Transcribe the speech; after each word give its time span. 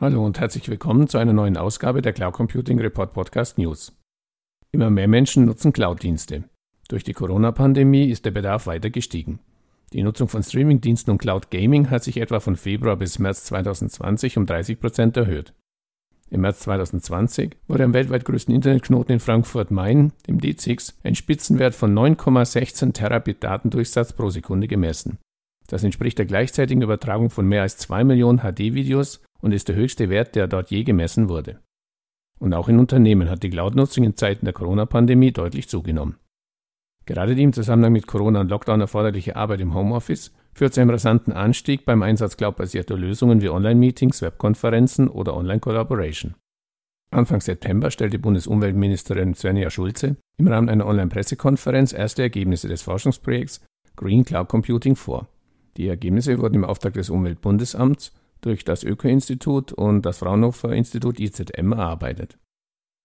Hallo 0.00 0.24
und 0.24 0.40
herzlich 0.40 0.66
willkommen 0.70 1.08
zu 1.08 1.18
einer 1.18 1.34
neuen 1.34 1.58
Ausgabe 1.58 2.00
der 2.00 2.14
Cloud 2.14 2.32
Computing 2.32 2.80
Report 2.80 3.12
Podcast 3.12 3.58
News. 3.58 3.92
Immer 4.72 4.88
mehr 4.88 5.08
Menschen 5.08 5.44
nutzen 5.44 5.74
Cloud-Dienste. 5.74 6.44
Durch 6.88 7.04
die 7.04 7.12
Corona-Pandemie 7.12 8.08
ist 8.08 8.24
der 8.24 8.30
Bedarf 8.30 8.66
weiter 8.66 8.88
gestiegen. 8.88 9.40
Die 9.92 10.02
Nutzung 10.02 10.28
von 10.28 10.42
Streaming-Diensten 10.42 11.10
und 11.10 11.18
Cloud 11.18 11.50
Gaming 11.50 11.90
hat 11.90 12.02
sich 12.02 12.16
etwa 12.16 12.40
von 12.40 12.56
Februar 12.56 12.96
bis 12.96 13.18
März 13.18 13.44
2020 13.44 14.38
um 14.38 14.46
30 14.46 14.80
Prozent 14.80 15.18
erhöht. 15.18 15.52
Im 16.30 16.40
März 16.40 16.60
2020 16.60 17.58
wurde 17.68 17.84
am 17.84 17.92
weltweit 17.92 18.24
größten 18.24 18.54
Internetknoten 18.54 19.12
in 19.12 19.20
Frankfurt-Main, 19.20 20.14
dem 20.26 20.40
D6, 20.40 20.94
ein 21.04 21.14
Spitzenwert 21.14 21.74
von 21.74 21.92
9,16 21.92 22.94
Terabit 22.94 23.44
Datendurchsatz 23.44 24.14
pro 24.14 24.30
Sekunde 24.30 24.66
gemessen. 24.66 25.18
Das 25.66 25.84
entspricht 25.84 26.16
der 26.16 26.24
gleichzeitigen 26.24 26.80
Übertragung 26.80 27.28
von 27.28 27.46
mehr 27.46 27.60
als 27.60 27.76
2 27.76 28.04
Millionen 28.04 28.38
HD-Videos 28.38 29.20
und 29.40 29.52
ist 29.52 29.68
der 29.68 29.76
höchste 29.76 30.08
Wert, 30.08 30.34
der 30.34 30.48
dort 30.48 30.70
je 30.70 30.84
gemessen 30.84 31.28
wurde. 31.28 31.60
Und 32.38 32.54
auch 32.54 32.68
in 32.68 32.78
Unternehmen 32.78 33.28
hat 33.28 33.42
die 33.42 33.50
Cloud-Nutzung 33.50 34.04
in 34.04 34.16
Zeiten 34.16 34.46
der 34.46 34.54
Corona-Pandemie 34.54 35.32
deutlich 35.32 35.68
zugenommen. 35.68 36.16
Gerade 37.06 37.34
die 37.34 37.42
im 37.42 37.52
Zusammenhang 37.52 37.92
mit 37.92 38.06
Corona 38.06 38.40
und 38.40 38.50
Lockdown 38.50 38.80
erforderliche 38.80 39.36
Arbeit 39.36 39.60
im 39.60 39.74
Homeoffice 39.74 40.32
führt 40.54 40.74
zu 40.74 40.80
einem 40.80 40.90
rasanten 40.90 41.32
Anstieg 41.32 41.84
beim 41.84 42.02
Einsatz 42.02 42.36
cloudbasierter 42.36 42.96
Lösungen 42.96 43.42
wie 43.42 43.48
Online-Meetings, 43.48 44.22
Webkonferenzen 44.22 45.08
oder 45.08 45.36
Online-Collaboration. 45.36 46.34
Anfang 47.12 47.40
September 47.40 47.90
stellte 47.90 48.20
Bundesumweltministerin 48.20 49.34
Svenja 49.34 49.70
Schulze 49.70 50.16
im 50.38 50.46
Rahmen 50.46 50.68
einer 50.68 50.86
Online-Pressekonferenz 50.86 51.92
erste 51.92 52.22
Ergebnisse 52.22 52.68
des 52.68 52.82
Forschungsprojekts 52.82 53.60
Green 53.96 54.24
Cloud 54.24 54.48
Computing 54.48 54.94
vor. 54.94 55.26
Die 55.76 55.88
Ergebnisse 55.88 56.38
wurden 56.38 56.54
im 56.54 56.64
Auftrag 56.64 56.94
des 56.94 57.10
Umweltbundesamts 57.10 58.12
durch 58.40 58.64
das 58.64 58.84
Öko-Institut 58.84 59.72
und 59.72 60.02
das 60.02 60.18
Fraunhofer 60.18 60.72
Institut 60.72 61.20
IZM 61.20 61.72
erarbeitet. 61.72 62.38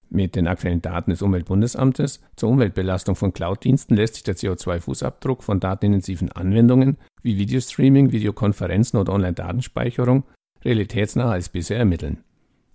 Mit 0.10 0.36
den 0.36 0.48
aktuellen 0.48 0.82
Daten 0.82 1.12
des 1.12 1.22
Umweltbundesamtes 1.22 2.22
zur 2.36 2.50
Umweltbelastung 2.50 3.16
von 3.16 3.34
Cloud-Diensten 3.34 3.96
lässt 3.96 4.16
sich 4.16 4.24
der 4.24 4.36
CO2-Fußabdruck 4.36 5.42
von 5.42 5.60
datenintensiven 5.60 6.32
Anwendungen 6.32 6.98
wie 7.24 7.38
Videostreaming, 7.38 8.12
Videokonferenzen 8.12 9.00
oder 9.00 9.14
Online-Datenspeicherung 9.14 10.24
realitätsnah 10.64 11.32
als 11.32 11.50
bisher 11.50 11.78
ermitteln. 11.78 12.24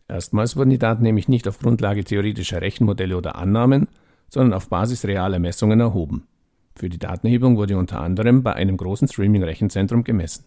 Erstmals 0.08 0.56
wurden 0.56 0.70
die 0.70 0.78
Daten 0.78 1.04
nämlich 1.04 1.28
nicht 1.28 1.46
auf 1.46 1.60
Grundlage 1.60 2.02
theoretischer 2.02 2.60
Rechenmodelle 2.60 3.16
oder 3.16 3.36
Annahmen, 3.36 3.86
sondern 4.28 4.54
auf 4.54 4.68
Basis 4.68 5.04
realer 5.04 5.38
Messungen 5.38 5.78
erhoben. 5.78 6.26
Für 6.74 6.88
die 6.88 6.98
Datenerhebung 6.98 7.56
wurde 7.56 7.78
unter 7.78 8.00
anderem 8.00 8.42
bei 8.42 8.54
einem 8.54 8.76
großen 8.76 9.06
Streaming-Rechenzentrum 9.06 10.02
gemessen. 10.02 10.44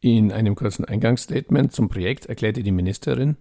In 0.00 0.32
einem 0.32 0.54
kurzen 0.54 0.84
Eingangsstatement 0.84 1.72
zum 1.72 1.88
Projekt 1.88 2.26
erklärte 2.26 2.62
die 2.62 2.72
Ministerin, 2.72 3.36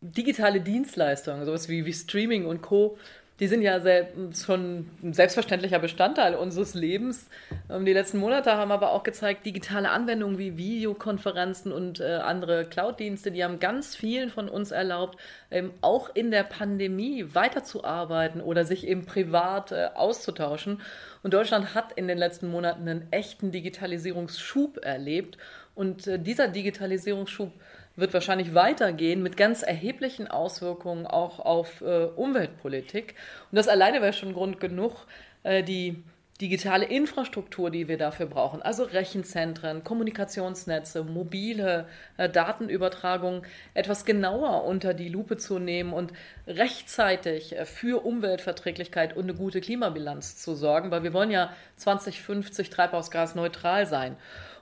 digitale 0.00 0.60
Dienstleistungen, 0.60 1.44
sowas 1.44 1.68
wie, 1.68 1.84
wie 1.84 1.92
Streaming 1.92 2.46
und 2.46 2.62
Co., 2.62 2.96
die 3.40 3.46
sind 3.46 3.62
ja 3.62 3.78
sehr, 3.78 4.08
schon 4.34 4.90
ein 5.00 5.12
selbstverständlicher 5.12 5.78
Bestandteil 5.78 6.34
unseres 6.34 6.74
Lebens. 6.74 7.28
Ähm, 7.70 7.84
die 7.84 7.92
letzten 7.92 8.18
Monate 8.18 8.56
haben 8.56 8.72
aber 8.72 8.90
auch 8.90 9.04
gezeigt, 9.04 9.46
digitale 9.46 9.90
Anwendungen 9.90 10.38
wie 10.38 10.56
Videokonferenzen 10.56 11.70
und 11.70 12.00
äh, 12.00 12.16
andere 12.16 12.64
Cloud-Dienste, 12.64 13.30
die 13.30 13.44
haben 13.44 13.60
ganz 13.60 13.94
vielen 13.94 14.30
von 14.30 14.48
uns 14.48 14.72
erlaubt, 14.72 15.20
ähm, 15.52 15.70
auch 15.82 16.10
in 16.14 16.32
der 16.32 16.42
Pandemie 16.42 17.26
weiterzuarbeiten 17.32 18.40
oder 18.40 18.64
sich 18.64 18.84
eben 18.84 19.06
privat 19.06 19.70
äh, 19.70 19.90
auszutauschen. 19.94 20.80
Und 21.22 21.32
Deutschland 21.32 21.76
hat 21.76 21.92
in 21.92 22.08
den 22.08 22.18
letzten 22.18 22.50
Monaten 22.50 22.88
einen 22.88 23.06
echten 23.12 23.52
Digitalisierungsschub 23.52 24.78
erlebt. 24.84 25.38
Und 25.78 26.08
äh, 26.08 26.18
dieser 26.18 26.48
Digitalisierungsschub 26.48 27.52
wird 27.94 28.12
wahrscheinlich 28.12 28.52
weitergehen 28.52 29.22
mit 29.22 29.36
ganz 29.36 29.62
erheblichen 29.62 30.26
Auswirkungen 30.26 31.06
auch 31.06 31.38
auf 31.38 31.82
äh, 31.82 32.06
Umweltpolitik. 32.16 33.14
Und 33.52 33.56
das 33.56 33.68
alleine 33.68 34.02
wäre 34.02 34.12
schon 34.12 34.34
Grund 34.34 34.58
genug, 34.58 35.06
äh, 35.44 35.62
die 35.62 36.02
digitale 36.40 36.84
Infrastruktur, 36.84 37.70
die 37.70 37.86
wir 37.86 37.96
dafür 37.96 38.26
brauchen, 38.26 38.60
also 38.60 38.82
Rechenzentren, 38.82 39.84
Kommunikationsnetze, 39.84 41.04
mobile 41.04 41.86
äh, 42.16 42.28
Datenübertragung 42.28 43.44
etwas 43.74 44.04
genauer 44.04 44.64
unter 44.64 44.94
die 44.94 45.08
Lupe 45.08 45.36
zu 45.36 45.60
nehmen 45.60 45.92
und 45.92 46.12
rechtzeitig 46.48 47.54
für 47.66 48.04
Umweltverträglichkeit 48.04 49.16
und 49.16 49.24
eine 49.24 49.34
gute 49.34 49.60
Klimabilanz 49.60 50.38
zu 50.38 50.56
sorgen, 50.56 50.90
weil 50.90 51.04
wir 51.04 51.12
wollen 51.12 51.30
ja 51.30 51.52
2050 51.76 52.68
treibhausgasneutral 52.68 53.86
sein. 53.86 54.16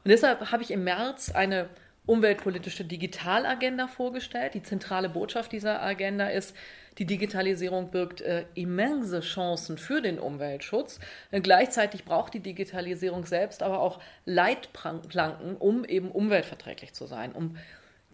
Und 0.07 0.11
deshalb 0.11 0.53
habe 0.53 0.63
ich 0.63 0.71
im 0.71 0.85
März 0.85 1.33
eine 1.35 1.69
umweltpolitische 2.07 2.85
Digitalagenda 2.85 3.89
vorgestellt. 3.89 4.55
Die 4.55 4.63
zentrale 4.63 5.09
Botschaft 5.09 5.51
dieser 5.51 5.83
Agenda 5.83 6.29
ist, 6.29 6.55
die 6.99 7.07
Digitalisierung 7.07 7.91
birgt 7.91 8.21
äh, 8.21 8.45
immense 8.55 9.19
Chancen 9.19 9.79
für 9.79 10.01
den 10.01 10.21
Umweltschutz. 10.21 11.01
Äh, 11.33 11.41
gleichzeitig 11.41 12.05
braucht 12.05 12.35
die 12.35 12.39
Digitalisierung 12.39 13.27
selbst 13.27 13.65
aber 13.65 13.81
auch 13.81 13.99
Leitplanken, 14.27 15.57
um 15.57 15.85
eben 15.85 16.13
umweltverträglich 16.13 16.93
zu 16.93 17.07
sein. 17.07 17.33
Um 17.33 17.57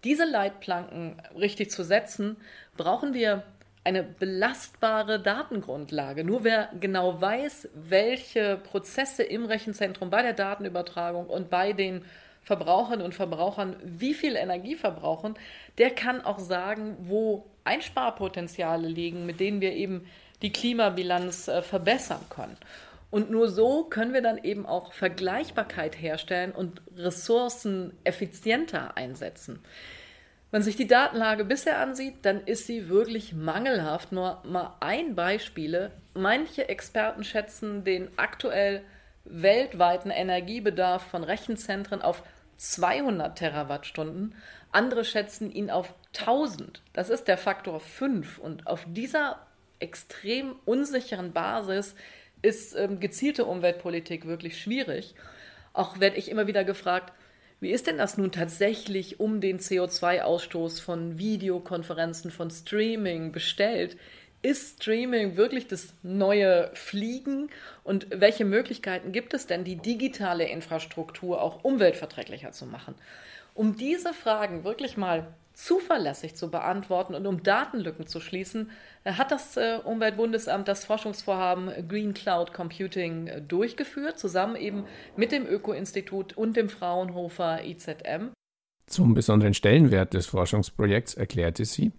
diese 0.02 0.24
Leitplanken 0.24 1.20
richtig 1.38 1.70
zu 1.70 1.84
setzen, 1.84 2.38
brauchen 2.78 3.12
wir 3.12 3.42
eine 3.84 4.02
belastbare 4.02 5.20
Datengrundlage. 5.20 6.24
Nur 6.24 6.44
wer 6.44 6.70
genau 6.78 7.20
weiß, 7.20 7.68
welche 7.74 8.56
Prozesse 8.56 9.22
im 9.22 9.44
Rechenzentrum 9.44 10.10
bei 10.10 10.22
der 10.22 10.34
Datenübertragung 10.34 11.26
und 11.26 11.50
bei 11.50 11.72
den 11.72 12.04
Verbraucherinnen 12.42 13.04
und 13.04 13.14
Verbrauchern 13.14 13.76
wie 13.84 14.14
viel 14.14 14.36
Energie 14.36 14.74
verbrauchen, 14.74 15.34
der 15.78 15.90
kann 15.90 16.20
auch 16.20 16.38
sagen, 16.38 16.96
wo 17.00 17.46
Einsparpotenziale 17.64 18.88
liegen, 18.88 19.26
mit 19.26 19.40
denen 19.40 19.60
wir 19.60 19.72
eben 19.72 20.06
die 20.42 20.52
Klimabilanz 20.52 21.48
äh, 21.48 21.62
verbessern 21.62 22.20
können. 22.28 22.56
Und 23.10 23.30
nur 23.30 23.48
so 23.48 23.84
können 23.84 24.14
wir 24.14 24.22
dann 24.22 24.42
eben 24.42 24.64
auch 24.64 24.92
Vergleichbarkeit 24.92 26.00
herstellen 26.00 26.50
und 26.50 26.82
Ressourcen 26.96 27.92
effizienter 28.04 28.96
einsetzen. 28.96 29.60
Wenn 30.52 30.58
man 30.58 30.64
sich 30.64 30.76
die 30.76 30.86
Datenlage 30.86 31.46
bisher 31.46 31.78
ansieht, 31.78 32.26
dann 32.26 32.42
ist 32.42 32.66
sie 32.66 32.90
wirklich 32.90 33.32
mangelhaft. 33.32 34.12
Nur 34.12 34.42
mal 34.44 34.76
ein 34.80 35.14
Beispiel. 35.14 35.90
Manche 36.12 36.68
Experten 36.68 37.24
schätzen 37.24 37.84
den 37.84 38.10
aktuell 38.18 38.82
weltweiten 39.24 40.10
Energiebedarf 40.10 41.04
von 41.04 41.24
Rechenzentren 41.24 42.02
auf 42.02 42.22
200 42.58 43.38
Terawattstunden. 43.38 44.34
Andere 44.72 45.06
schätzen 45.06 45.50
ihn 45.50 45.70
auf 45.70 45.94
1000. 46.18 46.82
Das 46.92 47.08
ist 47.08 47.28
der 47.28 47.38
Faktor 47.38 47.80
5. 47.80 48.36
Und 48.36 48.66
auf 48.66 48.84
dieser 48.86 49.38
extrem 49.78 50.56
unsicheren 50.66 51.32
Basis 51.32 51.94
ist 52.42 52.76
ähm, 52.76 53.00
gezielte 53.00 53.46
Umweltpolitik 53.46 54.26
wirklich 54.26 54.60
schwierig. 54.60 55.14
Auch 55.72 55.98
werde 55.98 56.18
ich 56.18 56.30
immer 56.30 56.46
wieder 56.46 56.64
gefragt, 56.64 57.10
wie 57.62 57.70
ist 57.70 57.86
denn 57.86 57.96
das 57.96 58.18
nun 58.18 58.32
tatsächlich 58.32 59.20
um 59.20 59.40
den 59.40 59.60
CO2-Ausstoß 59.60 60.80
von 60.80 61.16
Videokonferenzen, 61.16 62.32
von 62.32 62.50
Streaming 62.50 63.30
bestellt? 63.30 63.96
Ist 64.42 64.82
Streaming 64.82 65.36
wirklich 65.36 65.68
das 65.68 65.94
neue 66.02 66.72
Fliegen? 66.74 67.50
Und 67.84 68.08
welche 68.10 68.44
Möglichkeiten 68.44 69.12
gibt 69.12 69.32
es 69.32 69.46
denn, 69.46 69.62
die 69.62 69.76
digitale 69.76 70.48
Infrastruktur 70.48 71.40
auch 71.40 71.62
umweltverträglicher 71.62 72.50
zu 72.50 72.66
machen? 72.66 72.96
Um 73.54 73.76
diese 73.76 74.12
Fragen 74.12 74.64
wirklich 74.64 74.96
mal 74.96 75.32
zuverlässig 75.52 76.34
zu 76.34 76.50
beantworten 76.50 77.14
und 77.14 77.26
um 77.26 77.42
Datenlücken 77.42 78.06
zu 78.06 78.20
schließen, 78.20 78.70
hat 79.04 79.30
das 79.30 79.56
äh, 79.56 79.78
Umweltbundesamt 79.82 80.68
das 80.68 80.84
Forschungsvorhaben 80.84 81.88
Green 81.88 82.14
Cloud 82.14 82.52
Computing 82.52 83.26
äh, 83.26 83.40
durchgeführt, 83.42 84.18
zusammen 84.18 84.56
eben 84.56 84.84
mit 85.16 85.32
dem 85.32 85.46
Öko-Institut 85.46 86.36
und 86.36 86.56
dem 86.56 86.68
Fraunhofer 86.68 87.64
IZM. 87.64 88.32
Zum 88.86 89.14
besonderen 89.14 89.54
Stellenwert 89.54 90.14
des 90.14 90.26
Forschungsprojekts 90.26 91.14
erklärte 91.14 91.64
sie, 91.64 91.92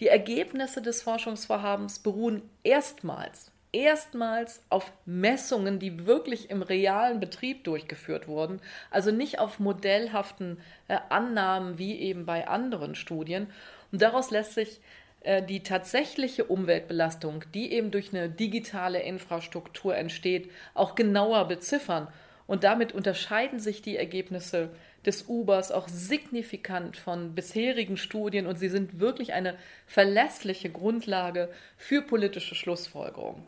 die 0.00 0.08
Ergebnisse 0.08 0.82
des 0.82 1.02
Forschungsvorhabens 1.02 2.00
beruhen 2.00 2.42
erstmals, 2.64 3.52
erstmals 3.74 4.62
auf 4.70 4.92
Messungen, 5.04 5.78
die 5.78 6.06
wirklich 6.06 6.48
im 6.48 6.62
realen 6.62 7.18
Betrieb 7.20 7.64
durchgeführt 7.64 8.28
wurden, 8.28 8.60
also 8.90 9.10
nicht 9.10 9.40
auf 9.40 9.58
modellhaften 9.58 10.58
äh, 10.88 10.98
Annahmen 11.08 11.78
wie 11.78 11.98
eben 11.98 12.24
bei 12.24 12.46
anderen 12.46 12.94
Studien. 12.94 13.48
Und 13.90 14.00
daraus 14.00 14.30
lässt 14.30 14.54
sich 14.54 14.80
äh, 15.22 15.42
die 15.42 15.62
tatsächliche 15.62 16.44
Umweltbelastung, 16.44 17.44
die 17.52 17.72
eben 17.72 17.90
durch 17.90 18.14
eine 18.14 18.28
digitale 18.28 19.00
Infrastruktur 19.00 19.96
entsteht, 19.96 20.50
auch 20.74 20.94
genauer 20.94 21.48
beziffern. 21.48 22.08
Und 22.46 22.62
damit 22.62 22.92
unterscheiden 22.92 23.58
sich 23.58 23.82
die 23.82 23.96
Ergebnisse 23.96 24.70
des 25.06 25.28
Ubers 25.28 25.72
auch 25.72 25.88
signifikant 25.88 26.96
von 26.96 27.34
bisherigen 27.34 27.96
Studien 27.96 28.46
und 28.46 28.58
sie 28.58 28.68
sind 28.68 29.00
wirklich 29.00 29.32
eine 29.32 29.56
verlässliche 29.86 30.70
Grundlage 30.70 31.50
für 31.76 32.02
politische 32.02 32.54
Schlussfolgerungen. 32.54 33.46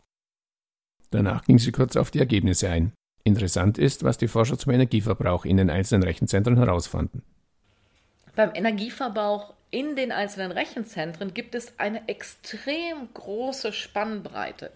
Danach 1.11 1.43
ging 1.43 1.59
sie 1.59 1.71
kurz 1.71 1.95
auf 1.95 2.11
die 2.11 2.19
Ergebnisse 2.19 2.69
ein. 2.69 2.93
Interessant 3.23 3.77
ist, 3.77 4.03
was 4.03 4.17
die 4.17 4.27
Forscher 4.27 4.57
zum 4.57 4.73
Energieverbrauch 4.73 5.45
in 5.45 5.57
den 5.57 5.69
einzelnen 5.69 6.03
Rechenzentren 6.03 6.57
herausfanden. 6.57 7.23
Beim 8.35 8.51
Energieverbrauch 8.53 9.53
in 9.69 9.95
den 9.95 10.11
einzelnen 10.11 10.51
Rechenzentren 10.51 11.33
gibt 11.33 11.55
es 11.55 11.77
eine 11.77 12.07
extrem 12.07 13.13
große 13.13 13.73
Spannbreite. 13.73 14.71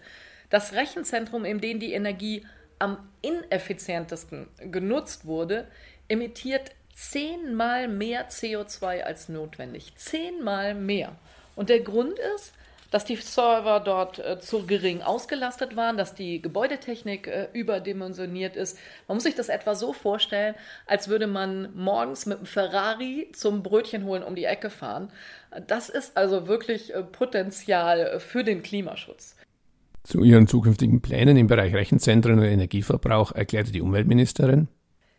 Das 0.50 0.74
Rechenzentrum, 0.74 1.44
in 1.44 1.60
dem 1.60 1.80
die 1.80 1.94
Energie 1.94 2.44
am 2.78 2.98
ineffizientesten 3.22 4.48
genutzt 4.70 5.24
wurde, 5.24 5.68
emittiert 6.08 6.72
zehnmal 6.94 7.88
mehr 7.88 8.28
CO2 8.28 9.02
als 9.02 9.28
notwendig. 9.28 9.94
Zehnmal 9.96 10.74
mehr. 10.74 11.16
Und 11.56 11.68
der 11.68 11.80
Grund 11.80 12.18
ist, 12.36 12.52
dass 12.92 13.04
die 13.06 13.16
Server 13.16 13.80
dort 13.80 14.20
äh, 14.20 14.38
zu 14.38 14.66
gering 14.66 15.02
ausgelastet 15.02 15.74
waren, 15.74 15.96
dass 15.96 16.14
die 16.14 16.40
Gebäudetechnik 16.40 17.26
äh, 17.26 17.48
überdimensioniert 17.52 18.54
ist. 18.54 18.78
Man 19.08 19.16
muss 19.16 19.24
sich 19.24 19.34
das 19.34 19.48
etwa 19.48 19.74
so 19.74 19.92
vorstellen, 19.92 20.54
als 20.86 21.08
würde 21.08 21.26
man 21.26 21.74
morgens 21.74 22.26
mit 22.26 22.38
einem 22.38 22.46
Ferrari 22.46 23.32
zum 23.32 23.64
Brötchen 23.64 24.04
holen 24.04 24.22
um 24.22 24.36
die 24.36 24.44
Ecke 24.44 24.70
fahren. 24.70 25.10
Das 25.66 25.88
ist 25.88 26.16
also 26.16 26.46
wirklich 26.46 26.94
äh, 26.94 27.02
Potenzial 27.02 28.20
für 28.20 28.44
den 28.44 28.62
Klimaschutz. 28.62 29.36
Zu 30.04 30.22
ihren 30.22 30.46
zukünftigen 30.46 31.00
Plänen 31.00 31.36
im 31.36 31.46
Bereich 31.46 31.74
Rechenzentren 31.74 32.38
und 32.38 32.44
Energieverbrauch 32.44 33.32
erklärte 33.32 33.72
die 33.72 33.80
Umweltministerin. 33.80 34.68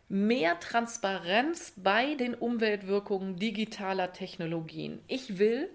Mehr 0.08 0.60
Transparenz 0.60 1.72
bei 1.76 2.14
den 2.14 2.34
Umweltwirkungen 2.34 3.36
digitaler 3.36 4.12
Technologien. 4.12 5.00
Ich 5.08 5.38
will, 5.38 5.70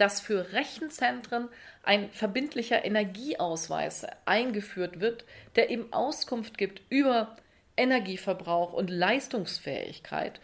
dass 0.00 0.20
für 0.20 0.54
Rechenzentren 0.54 1.48
ein 1.82 2.10
verbindlicher 2.10 2.84
Energieausweis 2.86 4.06
eingeführt 4.24 5.00
wird, 5.00 5.26
der 5.56 5.68
eben 5.68 5.92
Auskunft 5.92 6.56
gibt 6.56 6.80
über 6.88 7.36
Energieverbrauch 7.76 8.72
und 8.72 8.88
Leistungsfähigkeit. 8.88 10.40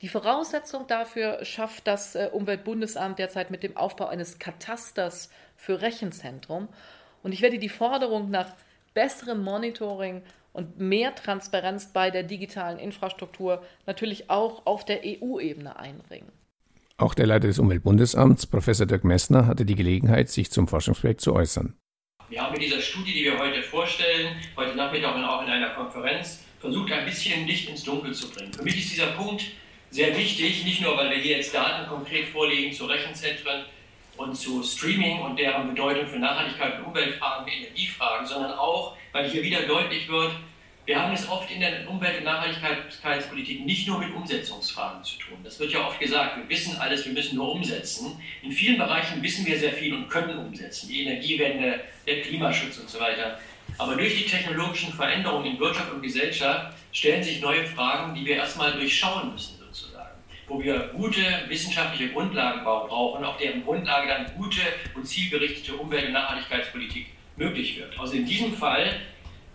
Die 0.00 0.08
Voraussetzung 0.08 0.86
dafür 0.86 1.44
schafft 1.44 1.86
das 1.86 2.14
äh, 2.14 2.30
Umweltbundesamt 2.32 3.18
derzeit 3.18 3.50
mit 3.50 3.62
dem 3.62 3.76
Aufbau 3.76 4.06
eines 4.06 4.38
Katasters 4.38 5.30
für 5.56 5.82
Rechenzentrum. 5.82 6.68
Und 7.22 7.32
ich 7.32 7.42
werde 7.42 7.58
die 7.58 7.68
Forderung 7.68 8.30
nach 8.30 8.54
besserem 8.94 9.42
Monitoring 9.42 10.22
und 10.54 10.78
mehr 10.78 11.14
Transparenz 11.14 11.92
bei 11.92 12.10
der 12.10 12.22
digitalen 12.22 12.78
Infrastruktur 12.78 13.62
natürlich 13.86 14.30
auch 14.30 14.64
auf 14.64 14.84
der 14.84 15.00
EU-Ebene 15.04 15.76
einbringen. 15.76 16.32
Auch 16.96 17.14
der 17.14 17.26
Leiter 17.26 17.48
des 17.48 17.58
Umweltbundesamts, 17.58 18.46
Professor 18.46 18.86
Dirk 18.86 19.02
Messner, 19.02 19.46
hatte 19.46 19.64
die 19.64 19.74
Gelegenheit, 19.74 20.28
sich 20.28 20.52
zum 20.52 20.68
Forschungsprojekt 20.68 21.20
zu 21.20 21.34
äußern. 21.34 21.74
Wir 22.28 22.40
haben 22.40 22.52
mit 22.52 22.62
dieser 22.62 22.80
Studie, 22.80 23.12
die 23.12 23.24
wir 23.24 23.36
heute 23.36 23.64
vorstellen, 23.64 24.36
heute 24.56 24.76
Nachmittag 24.76 25.16
und 25.16 25.24
auch 25.24 25.42
in 25.42 25.48
einer 25.48 25.70
Konferenz, 25.70 26.44
versucht, 26.60 26.92
ein 26.92 27.04
bisschen 27.04 27.48
Licht 27.48 27.68
ins 27.68 27.82
Dunkel 27.82 28.14
zu 28.14 28.30
bringen. 28.30 28.52
Für 28.52 28.62
mich 28.62 28.78
ist 28.78 28.92
dieser 28.92 29.08
Punkt 29.08 29.42
sehr 29.90 30.16
wichtig, 30.16 30.64
nicht 30.64 30.82
nur, 30.82 30.96
weil 30.96 31.10
wir 31.10 31.16
hier 31.16 31.38
jetzt 31.38 31.52
Daten 31.52 31.88
konkret 31.88 32.28
vorlegen 32.28 32.72
zu 32.72 32.86
Rechenzentren 32.86 33.64
und 34.16 34.36
zu 34.36 34.62
Streaming 34.62 35.20
und 35.22 35.36
deren 35.36 35.68
Bedeutung 35.68 36.06
für 36.06 36.20
Nachhaltigkeit 36.20 36.78
und 36.78 36.86
Umweltfragen, 36.86 37.52
Energiefragen, 37.52 38.24
sondern 38.24 38.52
auch, 38.52 38.96
weil 39.10 39.28
hier 39.28 39.42
wieder 39.42 39.62
deutlich 39.62 40.08
wird, 40.08 40.30
wir 40.86 41.00
haben 41.00 41.14
es 41.14 41.28
oft 41.28 41.50
in 41.50 41.60
der 41.60 41.88
Umwelt- 41.88 42.18
und 42.18 42.24
Nachhaltigkeitspolitik 42.24 43.64
nicht 43.64 43.88
nur 43.88 43.98
mit 43.98 44.14
Umsetzungsfragen 44.14 45.02
zu 45.02 45.18
tun. 45.18 45.38
Das 45.42 45.58
wird 45.58 45.72
ja 45.72 45.86
oft 45.86 45.98
gesagt, 45.98 46.36
wir 46.36 46.48
wissen 46.48 46.76
alles, 46.76 47.06
wir 47.06 47.12
müssen 47.12 47.36
nur 47.36 47.52
umsetzen. 47.52 48.20
In 48.42 48.52
vielen 48.52 48.76
Bereichen 48.76 49.22
wissen 49.22 49.46
wir 49.46 49.58
sehr 49.58 49.72
viel 49.72 49.94
und 49.94 50.10
können 50.10 50.38
umsetzen. 50.38 50.88
Die 50.88 51.04
Energiewende, 51.04 51.80
der 52.06 52.20
Klimaschutz 52.20 52.78
und 52.78 52.90
so 52.90 53.00
weiter. 53.00 53.38
Aber 53.78 53.96
durch 53.96 54.14
die 54.14 54.28
technologischen 54.28 54.92
Veränderungen 54.92 55.46
in 55.46 55.58
Wirtschaft 55.58 55.90
und 55.90 56.02
Gesellschaft 56.02 56.76
stellen 56.92 57.22
sich 57.22 57.40
neue 57.40 57.64
Fragen, 57.64 58.14
die 58.14 58.26
wir 58.26 58.36
erstmal 58.36 58.72
durchschauen 58.72 59.32
müssen, 59.32 59.58
sozusagen. 59.58 60.18
Wo 60.46 60.62
wir 60.62 60.90
gute 60.94 61.22
wissenschaftliche 61.48 62.12
Grundlagen 62.12 62.62
brauchen, 62.62 63.24
auf 63.24 63.38
deren 63.38 63.64
Grundlage 63.64 64.08
dann 64.08 64.26
gute 64.36 64.60
und 64.94 65.06
zielgerichtete 65.06 65.76
Umwelt- 65.76 66.08
und 66.08 66.12
Nachhaltigkeitspolitik 66.12 67.06
möglich 67.36 67.78
wird. 67.78 67.98
Also 67.98 68.14
in 68.14 68.26
diesem 68.26 68.54
Fall 68.54 69.00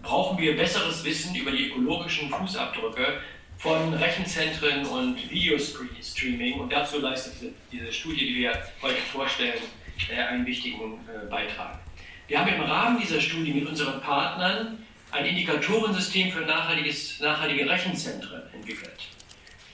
brauchen 0.01 0.37
wir 0.37 0.55
besseres 0.55 1.03
Wissen 1.03 1.35
über 1.35 1.51
die 1.51 1.69
ökologischen 1.69 2.29
Fußabdrücke 2.29 3.19
von 3.57 3.93
Rechenzentren 3.93 4.85
und 4.85 5.29
Videostreaming. 5.29 6.59
Und 6.59 6.71
dazu 6.71 6.99
leistet 6.99 7.53
diese, 7.71 7.91
Studie, 7.91 8.27
die 8.27 8.35
wir 8.35 8.51
heute 8.81 9.01
vorstellen, 9.11 9.61
äh, 10.09 10.15
einen 10.15 10.45
wichtigen 10.45 10.99
äh, 11.07 11.29
Beitrag. 11.29 11.79
Wir 12.27 12.39
haben 12.39 12.53
im 12.53 12.61
Rahmen 12.61 12.99
dieser 13.01 13.19
Studie 13.19 13.53
mit 13.53 13.67
unseren 13.67 13.99
Partnern 14.01 14.85
ein 15.11 15.25
Indikatorensystem 15.25 16.31
für 16.31 16.41
nachhaltiges, 16.41 17.19
nachhaltige 17.19 17.67
Rechenzentren 17.69 18.43
entwickelt. 18.53 19.07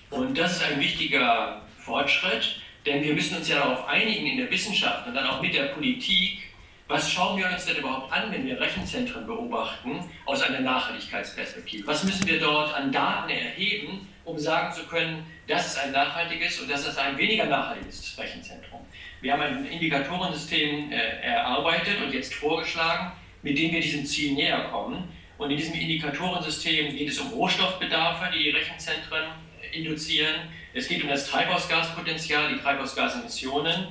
Und 0.09 0.37
das 0.37 0.57
ist 0.57 0.63
ein 0.63 0.79
wichtiger 0.79 1.61
Fortschritt, 1.79 2.61
denn 2.85 3.03
wir 3.03 3.13
müssen 3.13 3.37
uns 3.37 3.49
ja 3.49 3.57
darauf 3.57 3.87
einigen 3.87 4.25
in 4.25 4.37
der 4.37 4.49
Wissenschaft 4.49 5.07
und 5.07 5.13
dann 5.13 5.27
auch 5.27 5.41
mit 5.41 5.53
der 5.53 5.65
Politik, 5.65 6.39
was 6.87 7.11
schauen 7.11 7.37
wir 7.37 7.49
uns 7.49 7.65
denn 7.65 7.77
überhaupt 7.77 8.11
an, 8.13 8.31
wenn 8.31 8.45
wir 8.45 8.59
Rechenzentren 8.59 9.25
beobachten 9.25 9.99
aus 10.25 10.41
einer 10.43 10.59
Nachhaltigkeitsperspektive? 10.59 11.87
Was 11.87 12.03
müssen 12.03 12.27
wir 12.27 12.39
dort 12.39 12.75
an 12.75 12.91
Daten 12.91 13.31
erheben, 13.31 14.07
um 14.23 14.37
sagen 14.37 14.71
zu 14.71 14.83
können, 14.85 15.25
das 15.47 15.65
ist 15.65 15.79
ein 15.79 15.91
nachhaltiges 15.91 16.59
und 16.59 16.69
das 16.69 16.87
ist 16.87 16.97
ein 16.99 17.17
weniger 17.17 17.45
nachhaltiges 17.45 18.15
Rechenzentrum? 18.19 18.81
Wir 19.21 19.33
haben 19.33 19.41
ein 19.41 19.65
Indikatorensystem 19.65 20.91
äh, 20.91 21.21
erarbeitet 21.21 22.01
und 22.03 22.13
jetzt 22.13 22.35
vorgeschlagen, 22.35 23.13
mit 23.41 23.57
dem 23.57 23.71
wir 23.71 23.81
diesem 23.81 24.05
Ziel 24.05 24.33
näher 24.33 24.65
kommen. 24.71 25.09
Und 25.39 25.49
in 25.49 25.57
diesem 25.57 25.73
Indikatorensystem 25.73 26.95
geht 26.95 27.09
es 27.09 27.19
um 27.19 27.29
Rohstoffbedarfe, 27.29 28.31
die 28.31 28.43
die 28.43 28.49
Rechenzentren 28.51 29.23
äh, 29.59 29.75
induzieren. 29.75 30.35
Es 30.73 30.87
geht 30.87 31.01
um 31.01 31.09
das 31.09 31.27
Treibhausgaspotenzial, 31.27 32.53
die 32.53 32.59
Treibhausgasemissionen 32.59 33.87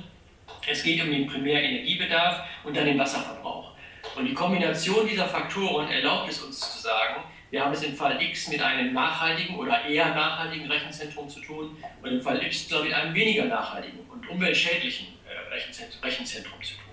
es 0.67 0.83
geht 0.83 1.03
um 1.03 1.11
den 1.11 1.27
Primärenergiebedarf 1.27 2.41
und 2.63 2.75
dann 2.75 2.85
den 2.85 2.97
Wasserverbrauch. 2.97 3.71
Und 4.15 4.25
die 4.25 4.33
Kombination 4.33 5.07
dieser 5.07 5.27
Faktoren 5.27 5.89
erlaubt 5.89 6.29
es 6.29 6.41
uns 6.41 6.59
zu 6.59 6.79
sagen, 6.79 7.23
wir 7.51 7.63
haben 7.63 7.73
es 7.73 7.83
im 7.83 7.95
Fall 7.95 8.21
X 8.21 8.47
mit 8.49 8.61
einem 8.61 8.93
nachhaltigen 8.93 9.55
oder 9.55 9.85
eher 9.85 10.13
nachhaltigen 10.13 10.69
Rechenzentrum 10.69 11.29
zu 11.29 11.39
tun 11.41 11.77
und 12.01 12.09
im 12.09 12.21
Fall 12.21 12.43
Y 12.43 12.83
mit 12.83 12.93
einem 12.93 13.13
weniger 13.13 13.45
nachhaltigen 13.45 13.99
und 14.09 14.27
umweltschädlichen 14.27 15.07
äh, 15.27 16.05
Rechenzentrum 16.05 16.61
zu 16.61 16.73
tun. 16.73 16.83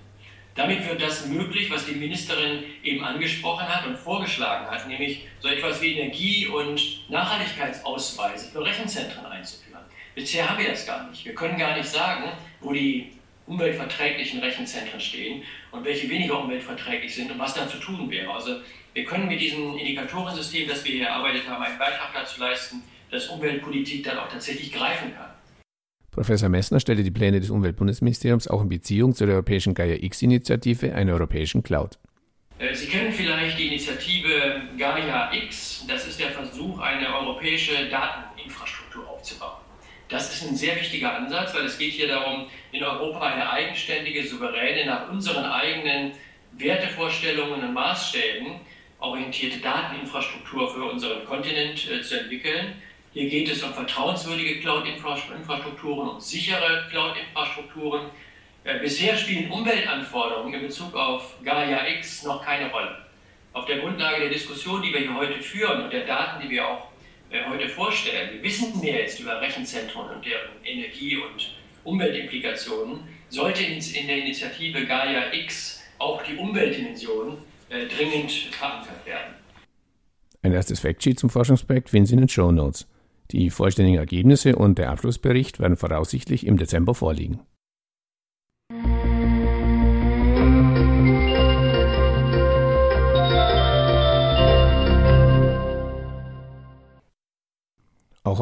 Damit 0.55 0.87
wird 0.87 1.00
das 1.00 1.26
möglich, 1.26 1.70
was 1.70 1.87
die 1.87 1.93
Ministerin 1.93 2.64
eben 2.82 3.02
angesprochen 3.02 3.66
hat 3.66 3.86
und 3.86 3.96
vorgeschlagen 3.96 4.70
hat, 4.70 4.86
nämlich 4.86 5.26
so 5.41 5.48
etwas 5.48 5.81
wie 5.81 5.98
Energie- 5.98 6.46
und 6.46 7.10
Nachhaltigkeitsausweise 7.10 8.53
für 8.53 8.62
Rechenzentren 8.62 9.24
einzuführen. 9.24 9.81
Bisher 10.15 10.48
haben 10.48 10.58
wir 10.62 10.69
das 10.69 10.86
gar 10.86 11.08
nicht. 11.08 11.24
Wir 11.24 11.34
können 11.34 11.56
gar 11.56 11.74
nicht 11.74 11.88
sagen, 11.88 12.32
wo 12.60 12.72
die 12.72 13.12
umweltverträglichen 13.46 14.41
Rechenzentren 14.41 15.01
stehen 15.01 15.43
und 15.70 15.84
welche 15.84 16.08
weniger 16.08 16.41
umweltverträglich 16.41 17.15
sind 17.15 17.31
und 17.31 17.39
was 17.39 17.55
dann 17.55 17.69
zu 17.69 17.79
tun 17.79 18.11
wäre. 18.11 18.32
Also 18.32 18.56
wir 18.94 19.05
können 19.05 19.29
mit 19.29 19.41
diesem 19.41 19.77
Indikatorensystem, 19.77 20.69
das 20.69 20.84
wir 20.84 20.93
hier 20.93 21.06
erarbeitet 21.06 21.49
haben, 21.49 21.63
einen 21.63 21.79
Beitrag 21.79 22.13
dazu 22.15 22.41
leisten, 22.41 22.82
dass 23.11 23.29
Umweltpolitik 23.29 24.05
dann 24.05 24.19
auch 24.19 24.29
tatsächlich 24.29 24.72
greifen 24.72 25.15
kann. 25.15 25.31
Professor 26.11 26.51
Messner 26.51 26.79
stellte 26.79 27.03
die 27.03 27.11
Pläne 27.11 27.41
des 27.41 27.49
Umweltbundesministeriums 27.49 28.46
auch 28.46 28.63
in 28.63 28.69
Beziehung 28.69 29.15
zur 29.15 29.29
europäischen 29.29 29.72
Gaia-X-Initiative, 29.72 30.94
einer 30.94 31.15
europäischen 31.15 31.63
Cloud. 31.63 31.99
Äh, 32.58 32.75
Sie 32.75 32.87
kennen 32.87 33.13
vielleicht 33.13 33.58
die 33.58 33.69
Initiative 33.69 34.63
Gaia 34.77 35.32
X. 35.32 35.87
Das 35.89 36.06
ist 36.06 36.20
der 36.20 36.31
Versuch, 36.31 36.79
eine 36.81 37.15
europäische 37.15 37.89
Dateninfrastruktur 37.89 39.08
aufzubauen. 39.08 39.56
Das 40.12 40.31
ist 40.31 40.46
ein 40.46 40.54
sehr 40.54 40.76
wichtiger 40.76 41.14
Ansatz, 41.14 41.54
weil 41.54 41.64
es 41.64 41.78
geht 41.78 41.92
hier 41.92 42.06
darum, 42.06 42.46
in 42.70 42.84
Europa 42.84 43.20
eine 43.20 43.50
eigenständige, 43.50 44.22
souveräne, 44.22 44.84
nach 44.84 45.08
unseren 45.08 45.46
eigenen 45.46 46.12
Wertevorstellungen 46.52 47.64
und 47.64 47.72
Maßstäben 47.72 48.60
orientierte 48.98 49.58
Dateninfrastruktur 49.60 50.70
für 50.74 50.84
unseren 50.84 51.24
Kontinent 51.24 51.90
äh, 51.90 52.02
zu 52.02 52.20
entwickeln. 52.20 52.74
Hier 53.14 53.31
geht 53.31 53.50
es 53.50 53.62
um 53.62 53.72
vertrauenswürdige 53.72 54.60
Cloud-Infrastrukturen 54.60 56.10
und 56.10 56.22
sichere 56.22 56.86
Cloud-Infrastrukturen. 56.90 58.10
Äh, 58.64 58.81
bisher 58.81 59.16
spielen 59.16 59.50
Umweltanforderungen 59.50 60.52
in 60.52 60.66
Bezug 60.66 60.94
auf 60.94 61.36
Gaia 61.42 61.88
X 61.88 62.24
noch 62.24 62.44
keine 62.44 62.70
Rolle. 62.70 63.06
Auf 63.54 63.64
der 63.64 63.78
Grundlage 63.78 64.20
der 64.20 64.28
Diskussion, 64.28 64.82
die 64.82 64.92
wir 64.92 65.00
hier 65.00 65.14
heute 65.14 65.40
führen 65.40 65.84
und 65.84 65.90
der 65.90 66.04
Daten, 66.04 66.42
die 66.42 66.50
wir 66.50 66.69
auch 66.69 66.92
heute 67.48 67.69
vorstellen. 67.69 68.31
Wir 68.34 68.43
wissen 68.43 68.79
mehr 68.81 69.01
jetzt 69.01 69.20
über 69.20 69.41
Rechenzentren 69.41 70.08
und 70.10 70.24
deren 70.24 70.51
Energie- 70.65 71.17
und 71.17 71.55
Umweltimplikationen. 71.84 73.01
Sollte 73.29 73.62
in 73.65 74.06
der 74.06 74.19
Initiative 74.19 74.84
Gaia 74.86 75.32
X 75.32 75.82
auch 75.98 76.22
die 76.22 76.36
Umweltdimension 76.36 77.39
äh, 77.70 77.86
dringend 77.86 78.31
verankert 78.31 79.06
werden. 79.06 79.34
Ein 80.43 80.53
erstes 80.53 80.81
Factsheet 80.81 81.19
zum 81.19 81.31
Forschungsprojekt 81.31 81.91
finden 81.91 82.06
Sie 82.06 82.15
in 82.15 82.20
den 82.20 82.29
Show 82.29 82.51
Notes. 82.53 82.89
Die 83.31 83.48
vollständigen 83.48 83.98
Ergebnisse 83.98 84.56
und 84.56 84.79
der 84.79 84.91
Abschlussbericht 84.91 85.60
werden 85.60 85.77
voraussichtlich 85.77 86.46
im 86.46 86.58
Dezember 86.58 86.94
vorliegen. 86.94 87.41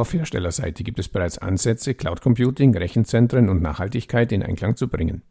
Auf 0.00 0.12
Herstellerseite 0.12 0.82
gibt 0.82 0.98
es 0.98 1.08
bereits 1.08 1.38
Ansätze, 1.38 1.94
Cloud 1.94 2.20
Computing, 2.20 2.76
Rechenzentren 2.76 3.48
und 3.48 3.62
Nachhaltigkeit 3.62 4.32
in 4.32 4.42
Einklang 4.42 4.76
zu 4.76 4.88
bringen. 4.88 5.22